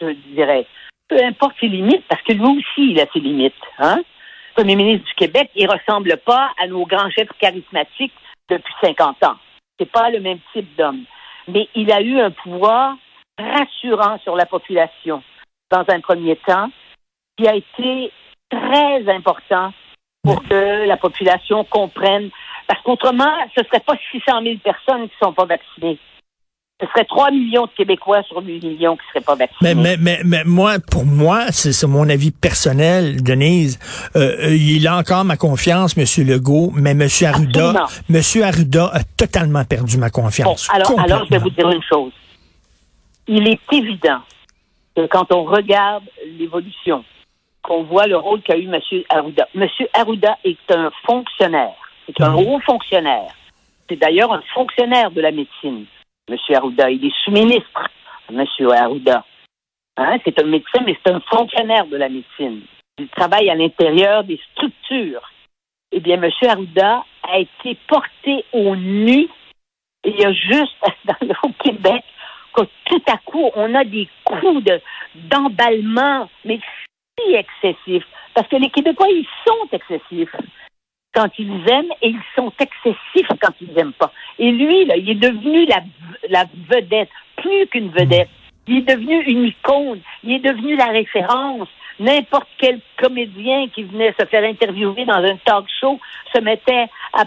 je 0.00 0.12
dirais, 0.34 0.66
peu 1.08 1.22
importe 1.22 1.54
ses 1.60 1.68
limites, 1.68 2.04
parce 2.08 2.22
que 2.22 2.32
lui 2.32 2.44
aussi, 2.44 2.92
il 2.92 3.00
a 3.00 3.06
ses 3.12 3.20
limites. 3.20 3.54
Hein? 3.78 3.96
Le 3.96 4.62
premier 4.62 4.76
ministre 4.76 5.06
du 5.06 5.14
Québec, 5.14 5.50
il 5.54 5.70
ressemble 5.70 6.16
pas 6.18 6.50
à 6.62 6.66
nos 6.66 6.84
grands 6.86 7.10
chefs 7.10 7.32
charismatiques 7.38 8.14
depuis 8.48 8.74
50 8.82 9.22
ans. 9.24 9.36
C'est 9.78 9.90
pas 9.90 10.10
le 10.10 10.20
même 10.20 10.38
type 10.52 10.76
d'homme. 10.76 11.04
Mais 11.48 11.68
il 11.74 11.90
a 11.92 12.00
eu 12.00 12.20
un 12.20 12.30
pouvoir 12.30 12.96
rassurant 13.38 14.18
sur 14.18 14.36
la 14.36 14.46
population. 14.46 15.22
dans 15.70 15.84
un 15.88 16.00
premier 16.00 16.36
temps, 16.36 16.70
qui 17.38 17.48
a 17.48 17.54
été 17.54 18.12
très 18.50 19.08
important 19.08 19.72
pour 20.22 20.42
que 20.44 20.86
la 20.86 20.96
population 20.96 21.64
comprenne. 21.64 22.30
Parce 22.66 22.80
qu'autrement, 22.82 23.30
ce 23.54 23.60
ne 23.62 23.66
serait 23.66 23.80
pas 23.80 23.94
600 24.10 24.42
000 24.42 24.56
personnes 24.62 25.08
qui 25.08 25.14
ne 25.20 25.26
sont 25.26 25.32
pas 25.32 25.44
vaccinées. 25.44 25.98
Ce 26.80 26.88
serait 26.88 27.04
3 27.04 27.30
millions 27.30 27.66
de 27.66 27.70
Québécois 27.76 28.22
sur 28.24 28.38
8 28.38 28.60
millions 28.60 28.96
qui 28.96 29.02
ne 29.06 29.08
seraient 29.12 29.24
pas 29.24 29.36
vaccinés. 29.36 29.74
Mais, 29.74 29.96
mais, 29.96 30.18
mais, 30.24 30.42
moi, 30.44 30.74
pour 30.90 31.04
moi, 31.04 31.46
c'est 31.50 31.86
mon 31.86 32.08
avis 32.08 32.32
personnel, 32.32 33.22
Denise. 33.22 33.78
Euh, 34.16 34.48
euh, 34.48 34.56
il 34.56 34.88
a 34.88 34.96
encore 34.96 35.24
ma 35.24 35.36
confiance, 35.36 35.96
M. 35.96 36.26
Legault, 36.26 36.72
mais 36.74 36.90
M. 36.90 37.02
Arruda, 37.24 37.86
M. 38.10 38.20
Arruda 38.42 38.90
a 38.92 39.04
totalement 39.04 39.64
perdu 39.64 39.96
ma 39.96 40.10
confiance. 40.10 40.68
alors, 40.72 40.98
alors, 40.98 41.24
je 41.26 41.30
vais 41.30 41.38
vous 41.38 41.50
dire 41.50 41.70
une 41.70 41.82
chose. 41.82 42.12
Il 43.28 43.46
est 43.46 43.60
évident 43.70 44.18
que 44.96 45.06
quand 45.06 45.32
on 45.32 45.44
regarde 45.44 46.02
l'évolution, 46.36 47.04
qu'on 47.62 47.84
voit 47.84 48.08
le 48.08 48.16
rôle 48.16 48.42
qu'a 48.42 48.56
eu 48.56 48.64
M. 48.64 48.80
Arruda. 49.08 49.46
M. 49.54 49.68
Arruda 49.94 50.36
est 50.44 50.74
un 50.74 50.90
fonctionnaire. 51.06 51.74
C'est 52.16 52.24
un 52.24 52.34
haut 52.34 52.60
fonctionnaire. 52.60 53.34
C'est 53.88 53.96
d'ailleurs 53.96 54.32
un 54.32 54.42
fonctionnaire 54.54 55.10
de 55.10 55.20
la 55.20 55.30
médecine, 55.30 55.86
M. 56.28 56.36
Arruda. 56.54 56.90
Il 56.90 57.04
est 57.04 57.14
sous-ministre, 57.24 57.88
M. 58.30 58.44
Arruda. 58.70 59.24
Hein? 59.96 60.18
C'est 60.24 60.38
un 60.38 60.46
médecin, 60.46 60.82
mais 60.84 60.96
c'est 61.04 61.12
un 61.12 61.20
fonctionnaire 61.20 61.86
de 61.86 61.96
la 61.96 62.08
médecine. 62.08 62.62
Il 62.98 63.08
travaille 63.08 63.50
à 63.50 63.54
l'intérieur 63.54 64.24
des 64.24 64.40
structures. 64.52 65.30
Eh 65.90 66.00
bien, 66.00 66.22
M. 66.22 66.30
Arruda 66.48 67.04
a 67.22 67.38
été 67.38 67.76
porté 67.86 68.44
au 68.52 68.76
nu. 68.76 69.28
Il 70.04 70.16
y 70.18 70.24
a 70.24 70.32
juste 70.32 70.76
dans, 71.04 71.48
au 71.48 71.52
Québec 71.62 72.02
que 72.54 72.62
tout 72.84 73.02
à 73.06 73.16
coup, 73.18 73.50
on 73.54 73.74
a 73.74 73.84
des 73.84 74.08
coups 74.24 74.64
d'emballement, 75.14 76.28
mais 76.44 76.60
si 77.18 77.34
excessifs. 77.34 78.06
Parce 78.34 78.48
que 78.48 78.56
les 78.56 78.70
Québécois, 78.70 79.08
ils 79.08 79.26
sont 79.46 79.68
excessifs 79.72 80.34
quand 81.14 81.28
ils 81.38 81.50
aiment 81.68 81.92
et 82.00 82.08
ils 82.08 82.22
sont 82.34 82.52
excessifs 82.58 83.28
quand 83.40 83.52
ils 83.60 83.72
n'aiment 83.74 83.92
pas. 83.92 84.12
Et 84.38 84.50
lui, 84.50 84.84
là, 84.86 84.96
il 84.96 85.10
est 85.10 85.14
devenu 85.14 85.66
la, 85.66 85.80
la 86.28 86.44
vedette, 86.68 87.10
plus 87.36 87.66
qu'une 87.68 87.90
vedette. 87.90 88.28
Il 88.66 88.78
est 88.78 88.96
devenu 88.96 89.22
une 89.24 89.44
icône. 89.46 90.00
Il 90.22 90.34
est 90.34 90.38
devenu 90.38 90.76
la 90.76 90.86
référence. 90.86 91.68
N'importe 91.98 92.48
quel 92.58 92.80
comédien 93.00 93.68
qui 93.68 93.82
venait 93.82 94.14
se 94.18 94.24
faire 94.26 94.44
interviewer 94.44 95.04
dans 95.04 95.22
un 95.22 95.36
talk 95.44 95.66
show 95.80 96.00
se 96.34 96.40
mettait 96.40 96.86
à, 97.12 97.24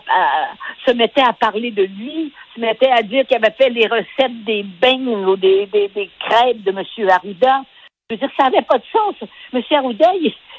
se 0.85 0.91
mettait 0.91 1.21
à 1.21 1.33
parler 1.33 1.71
de 1.71 1.83
lui, 1.83 2.33
se 2.55 2.59
mettait 2.59 2.91
à 2.91 3.01
dire 3.03 3.25
qu'il 3.27 3.37
avait 3.37 3.55
fait 3.57 3.69
les 3.69 3.87
recettes 3.87 4.43
des 4.45 4.63
beignes 4.63 5.07
ou 5.07 5.35
des, 5.35 5.67
des, 5.67 5.89
des 5.89 6.09
crêpes 6.19 6.63
de 6.63 6.71
M. 6.71 7.09
Arruda. 7.09 7.61
Je 8.09 8.15
veux 8.15 8.19
dire, 8.19 8.29
ça 8.37 8.45
n'avait 8.45 8.63
pas 8.63 8.77
de 8.77 8.83
sens. 8.91 9.15
M. 9.53 9.61
Arruda, 9.71 10.11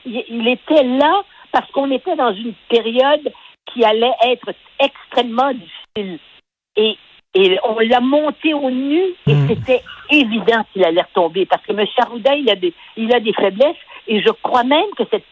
il, 0.04 0.48
était 0.48 0.84
là 0.84 1.22
parce 1.56 1.72
qu'on 1.72 1.90
était 1.90 2.16
dans 2.16 2.34
une 2.34 2.52
période 2.68 3.32
qui 3.72 3.82
allait 3.82 4.12
être 4.26 4.52
extrêmement 4.78 5.52
difficile. 5.54 6.18
Et, 6.76 6.98
et 7.32 7.58
on 7.64 7.78
l'a 7.78 8.00
monté 8.00 8.52
au 8.52 8.70
nu 8.70 9.00
et 9.26 9.34
hmm. 9.34 9.48
c'était 9.48 9.82
évident 10.10 10.66
qu'il 10.70 10.84
allait 10.84 11.00
retomber 11.00 11.46
parce 11.46 11.64
que 11.64 11.72
M. 11.72 11.86
Arruda, 11.96 12.34
il 12.34 12.50
a, 12.50 12.56
des, 12.56 12.74
il 12.98 13.10
a 13.14 13.20
des 13.20 13.32
faiblesses 13.32 13.74
et 14.06 14.20
je 14.20 14.28
crois 14.42 14.64
même 14.64 14.90
que 14.98 15.04
cette 15.10 15.24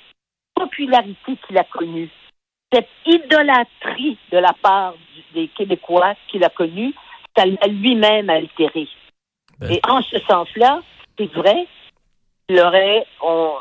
popularité 0.55 1.37
qu'il 1.47 1.59
a 1.59 1.65
connue, 1.65 2.09
cette 2.73 2.89
idolâtrie 3.05 4.17
de 4.33 4.39
la 4.39 4.55
part 4.63 4.95
des 5.35 5.49
Québécois 5.49 6.15
qu'il 6.29 6.43
a 6.43 6.49
connue, 6.49 6.95
ça 7.37 7.45
l'a 7.45 7.67
lui-même 7.67 8.31
altéré. 8.31 8.89
Ben. 9.59 9.73
Et 9.73 9.81
en 9.87 10.01
ce 10.01 10.19
sens-là, 10.21 10.81
c'est 11.19 11.31
vrai, 11.35 11.67
il 12.49 12.61
aurait, 12.61 13.07
on, 13.23 13.53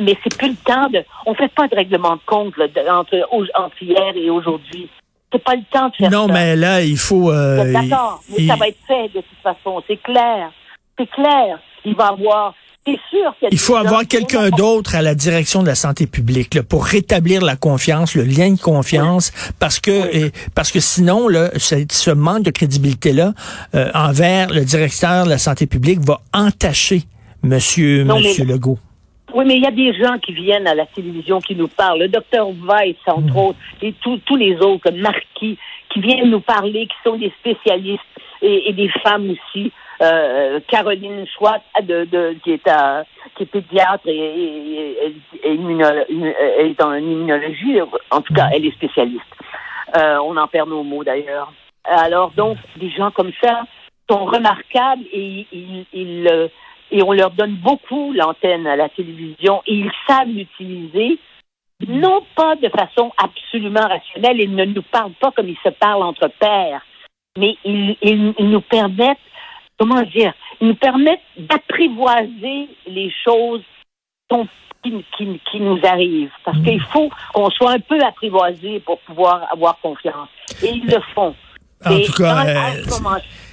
mais 0.00 0.16
c'est 0.22 0.36
plus 0.36 0.50
le 0.50 0.56
temps 0.56 0.88
de, 0.88 1.04
on 1.26 1.34
fait 1.34 1.52
pas 1.54 1.68
de 1.68 1.76
règlement 1.76 2.16
de 2.16 2.20
compte 2.26 2.54
entre, 2.90 3.28
entre 3.54 3.82
hier 3.82 4.16
et 4.16 4.30
aujourd'hui. 4.30 4.88
C'est 5.32 5.42
pas 5.42 5.54
le 5.54 5.62
temps 5.72 5.88
de 5.88 5.94
faire 5.94 6.10
non, 6.10 6.26
mais 6.26 6.56
là, 6.56 6.82
il 6.82 6.98
faut. 6.98 7.30
Euh, 7.30 7.72
D'accord, 7.72 8.22
mais 8.28 8.46
ça 8.46 8.56
va 8.56 8.68
être 8.68 8.78
fait 8.86 9.08
de 9.08 9.20
toute 9.20 9.38
façon. 9.42 9.82
C'est 9.86 9.96
clair. 9.96 10.52
C'est 10.98 11.08
clair. 11.10 11.58
Il 11.84 11.94
va 11.94 12.08
avoir 12.08 12.54
c'est 12.84 12.98
sûr 13.10 13.32
Il 13.52 13.58
faut 13.58 13.76
avoir 13.76 14.06
quelqu'un 14.06 14.50
d'autre 14.50 14.96
à 14.96 15.02
la 15.02 15.14
direction 15.14 15.62
de 15.62 15.68
la 15.68 15.76
santé 15.76 16.08
publique 16.08 16.54
là, 16.54 16.64
pour 16.64 16.84
rétablir 16.84 17.40
la 17.40 17.54
confiance, 17.54 18.16
le 18.16 18.24
lien 18.24 18.50
de 18.50 18.60
confiance, 18.60 19.30
parce 19.60 19.78
que 19.78 20.32
parce 20.54 20.72
que 20.72 20.80
sinon 20.80 21.28
là, 21.28 21.50
ce, 21.56 22.10
manque 22.10 22.42
de 22.42 22.50
crédibilité 22.50 23.12
là 23.12 23.34
euh, 23.76 23.88
envers 23.94 24.50
le 24.50 24.64
directeur 24.64 25.24
de 25.24 25.30
la 25.30 25.38
santé 25.38 25.66
publique 25.66 26.00
va 26.00 26.20
entacher 26.32 27.04
Monsieur, 27.42 28.04
Monsieur 28.04 28.44
Legault. 28.44 28.78
Oui, 29.34 29.44
mais 29.46 29.54
il 29.56 29.62
y 29.62 29.66
a 29.66 29.70
des 29.70 29.94
gens 29.94 30.18
qui 30.18 30.32
viennent 30.32 30.66
à 30.66 30.74
la 30.74 30.86
télévision 30.86 31.40
qui 31.40 31.56
nous 31.56 31.68
parlent. 31.68 32.00
Le 32.00 32.08
docteur 32.08 32.48
Weiss, 32.48 32.96
entre 33.06 33.34
hmm. 33.34 33.38
autres, 33.38 33.58
et 33.80 33.94
tous 34.02 34.36
les 34.36 34.56
autres, 34.56 34.90
Marquis, 34.92 35.58
qui 35.88 36.00
viennent 36.00 36.30
nous 36.30 36.40
parler, 36.40 36.86
qui 36.86 36.96
sont 37.04 37.16
des 37.16 37.32
spécialistes, 37.40 38.02
et, 38.42 38.72
des 38.72 38.88
femmes 39.02 39.30
aussi. 39.30 39.72
Euh, 40.02 40.58
Caroline 40.66 41.26
Schwartz, 41.28 41.62
de, 41.82 42.04
de, 42.04 42.36
qui, 42.42 42.52
est 42.52 42.68
à, 42.68 43.04
qui 43.36 43.44
est 43.44 43.46
pédiatre 43.46 44.06
et, 44.06 44.16
et, 44.16 45.14
elle 45.44 46.66
est 46.66 46.82
en 46.82 46.94
immunologie. 46.94 47.78
En 48.10 48.20
tout 48.20 48.34
cas, 48.34 48.48
elle 48.52 48.66
est 48.66 48.72
spécialiste. 48.72 49.22
Euh, 49.96 50.18
on 50.24 50.36
en 50.36 50.48
perd 50.48 50.68
nos 50.68 50.82
mots 50.82 51.04
d'ailleurs. 51.04 51.52
Alors 51.84 52.32
donc, 52.32 52.58
des 52.76 52.90
gens 52.90 53.10
comme 53.12 53.30
ça 53.40 53.62
sont 54.10 54.24
remarquables 54.24 55.04
et 55.12 55.46
ils, 55.52 55.86
ils, 55.92 56.28
euh, 56.28 56.48
et 56.92 57.02
on 57.02 57.12
leur 57.12 57.30
donne 57.30 57.56
beaucoup 57.56 58.12
l'antenne 58.12 58.66
à 58.66 58.76
la 58.76 58.88
télévision 58.90 59.62
et 59.66 59.74
ils 59.74 59.90
savent 60.06 60.28
l'utiliser, 60.28 61.18
non 61.88 62.22
pas 62.36 62.54
de 62.56 62.68
façon 62.68 63.10
absolument 63.16 63.88
rationnelle, 63.88 64.40
ils 64.40 64.54
ne 64.54 64.66
nous 64.66 64.82
parlent 64.82 65.14
pas 65.20 65.32
comme 65.32 65.48
ils 65.48 65.58
se 65.64 65.70
parlent 65.70 66.02
entre 66.02 66.28
pairs, 66.38 66.82
mais 67.36 67.56
ils, 67.64 67.96
ils, 68.02 68.34
nous 68.38 68.60
permettent, 68.60 69.18
comment 69.78 70.02
dire, 70.02 70.34
ils 70.60 70.68
nous 70.68 70.74
permettent 70.74 71.20
d'apprivoiser 71.36 72.68
les 72.86 73.12
choses 73.24 73.62
qui, 74.82 75.04
qui, 75.16 75.40
qui, 75.50 75.60
nous 75.60 75.78
arrivent. 75.82 76.30
Parce 76.44 76.58
qu'il 76.62 76.80
faut 76.80 77.10
qu'on 77.32 77.50
soit 77.50 77.72
un 77.72 77.80
peu 77.80 78.00
apprivoisé 78.02 78.80
pour 78.80 78.98
pouvoir 79.00 79.46
avoir 79.52 79.78
confiance. 79.80 80.28
Et 80.62 80.70
ils 80.70 80.86
le 80.86 81.00
font. 81.14 81.34
En 81.84 82.00
tout 82.00 82.12
cas, 82.12 82.44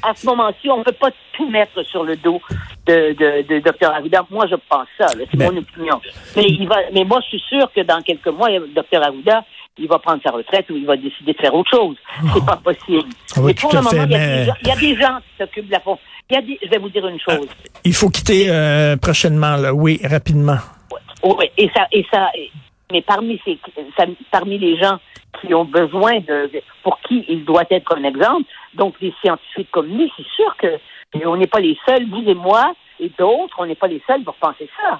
à 0.03 0.13
ce 0.15 0.25
moment-ci, 0.25 0.69
on 0.69 0.79
ne 0.79 0.83
peut 0.83 0.91
pas 0.91 1.11
tout 1.33 1.49
mettre 1.49 1.83
sur 1.83 2.03
le 2.03 2.15
dos 2.17 2.41
de, 2.85 3.13
de, 3.13 3.47
de 3.47 3.59
Dr. 3.59 3.89
Arruda. 3.89 4.25
Moi, 4.29 4.45
je 4.47 4.55
pense 4.69 4.87
ça. 4.97 5.07
C'est 5.09 5.37
mon 5.37 5.57
opinion. 5.57 5.99
Mais, 6.35 6.43
il 6.47 6.67
va, 6.67 6.77
mais 6.93 7.03
moi, 7.03 7.19
je 7.23 7.37
suis 7.37 7.43
sûr 7.47 7.71
que 7.73 7.81
dans 7.81 8.01
quelques 8.01 8.27
mois, 8.27 8.49
Dr. 8.49 9.03
Arruda, 9.03 9.43
il 9.77 9.87
va 9.87 9.99
prendre 9.99 10.21
sa 10.23 10.31
retraite 10.31 10.69
ou 10.69 10.75
il 10.75 10.85
va 10.85 10.97
décider 10.97 11.33
de 11.33 11.37
faire 11.37 11.53
autre 11.53 11.71
chose. 11.71 11.95
C'est 12.33 12.45
pas 12.45 12.57
possible. 12.57 13.09
Ah 13.35 13.41
mais 13.41 13.53
pour 13.53 13.73
le 13.73 13.81
moment, 13.81 14.05
il, 14.05 14.67
y 14.67 14.71
a 14.71 14.75
des 14.75 14.95
gens 14.95 15.17
qui 15.19 15.43
s'occupent 15.43 15.67
de 15.67 15.71
la 15.71 15.79
fond. 15.79 15.97
Il 16.29 16.35
y 16.35 16.37
a 16.37 16.41
des, 16.41 16.59
je 16.61 16.69
vais 16.69 16.77
vous 16.77 16.89
dire 16.89 17.07
une 17.07 17.19
chose. 17.19 17.47
il 17.83 17.93
faut 17.93 18.09
quitter 18.09 18.47
euh, 18.49 18.97
prochainement, 18.97 19.55
là. 19.55 19.73
oui, 19.73 19.99
rapidement. 20.03 20.57
Oui, 21.23 21.45
et 21.57 21.69
ça, 21.75 21.87
et 21.91 22.05
ça, 22.11 22.29
mais 22.91 23.01
parmi 23.01 23.39
ces, 23.45 23.57
parmi 24.31 24.57
les 24.57 24.77
gens 24.79 24.99
qui 25.39 25.53
ont 25.53 25.65
besoin 25.65 26.19
de, 26.19 26.49
pour 26.83 26.99
qui 27.01 27.25
il 27.27 27.45
doit 27.45 27.65
être 27.69 27.95
un 27.95 28.03
exemple. 28.03 28.49
Donc, 28.73 28.95
les 29.01 29.13
scientifiques 29.21 29.71
comme 29.71 29.87
nous, 29.87 30.07
c'est 30.15 30.27
sûr 30.35 30.55
que 30.57 30.79
on 31.25 31.37
n'est 31.37 31.47
pas 31.47 31.59
les 31.59 31.77
seuls, 31.87 32.07
vous 32.09 32.23
et 32.27 32.35
moi 32.35 32.73
et 32.99 33.09
d'autres, 33.17 33.55
on 33.57 33.65
n'est 33.65 33.75
pas 33.75 33.87
les 33.87 34.01
seuls 34.05 34.23
pour 34.23 34.35
penser 34.35 34.69
ça. 34.79 34.99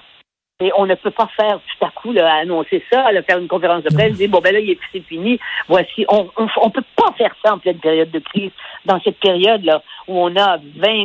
Et 0.60 0.70
on 0.76 0.86
ne 0.86 0.94
peut 0.94 1.10
pas 1.10 1.28
faire 1.36 1.58
tout 1.58 1.84
à 1.84 1.90
coup 1.90 2.12
là, 2.12 2.40
annoncer 2.42 2.82
ça, 2.92 3.10
là, 3.12 3.22
faire 3.22 3.38
une 3.38 3.48
conférence 3.48 3.82
de 3.82 3.94
presse, 3.94 4.14
dire 4.14 4.28
bon 4.28 4.40
ben 4.40 4.52
là 4.52 4.60
c'est 4.92 5.00
fini. 5.00 5.38
Voici, 5.68 6.04
on, 6.08 6.28
on, 6.36 6.46
on 6.62 6.70
peut 6.70 6.84
pas 6.96 7.12
faire 7.16 7.34
ça 7.44 7.54
en 7.54 7.58
pleine 7.58 7.78
période 7.78 8.10
de 8.10 8.18
crise. 8.18 8.50
Dans 8.84 9.00
cette 9.00 9.18
période 9.18 9.64
là 9.64 9.82
où 10.08 10.18
on 10.18 10.36
a 10.36 10.56
20 10.56 10.62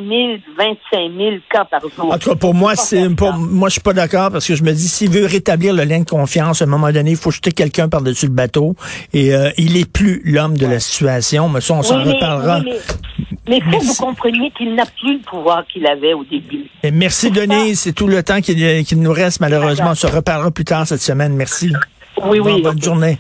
000, 0.07 0.37
25 0.57 1.11
000 1.17 1.35
cas 1.49 1.65
par 1.65 1.81
jour. 1.81 2.11
En 2.11 2.17
tout 2.17 2.29
cas, 2.29 2.35
pour 2.35 2.53
moi, 2.53 2.75
c'est 2.75 3.13
pour 3.15 3.33
moi 3.33 3.69
je 3.69 3.73
suis 3.73 3.81
pas 3.81 3.93
d'accord 3.93 4.31
parce 4.31 4.47
que 4.47 4.55
je 4.55 4.63
me 4.63 4.71
dis 4.71 4.87
s'il 4.87 5.09
veut 5.09 5.25
rétablir 5.25 5.73
le 5.73 5.83
lien 5.83 5.99
de 5.99 6.09
confiance, 6.09 6.61
à 6.61 6.65
un 6.65 6.67
moment 6.67 6.91
donné, 6.91 7.11
il 7.11 7.17
faut 7.17 7.31
jeter 7.31 7.51
quelqu'un 7.51 7.87
par 7.89 8.01
dessus 8.01 8.27
le 8.27 8.33
bateau 8.33 8.75
et 9.13 9.33
euh, 9.33 9.49
il 9.57 9.77
est 9.77 9.89
plus 9.89 10.21
l'homme 10.25 10.57
de 10.57 10.65
la 10.65 10.79
situation. 10.79 11.49
Mais 11.49 11.61
ça, 11.61 11.75
on 11.75 11.83
s'en 11.83 12.03
reparlera. 12.03 12.61
Mais 12.61 12.77
il 13.47 13.63
faut 13.63 13.79
que 13.79 13.85
vous 13.85 13.93
compreniez 13.95 14.51
qu'il 14.51 14.73
n'a 14.75 14.85
plus 14.85 15.17
le 15.17 15.19
pouvoir 15.19 15.65
qu'il 15.67 15.85
avait 15.87 16.13
au 16.13 16.23
début? 16.23 16.65
Et 16.83 16.91
merci, 16.91 17.31
Denise. 17.31 17.81
C'est 17.81 17.93
tout 17.93 18.07
le 18.07 18.23
temps 18.23 18.41
qu'il 18.41 19.01
nous 19.01 19.13
reste, 19.13 19.39
malheureusement. 19.39 19.91
On 19.91 19.95
se 19.95 20.07
reparlera 20.07 20.51
plus 20.51 20.65
tard 20.65 20.87
cette 20.87 21.01
semaine. 21.01 21.35
Merci. 21.35 21.71
Oui, 22.23 22.39
oui. 22.39 22.61
bonne 22.61 22.81
journée. 22.81 23.17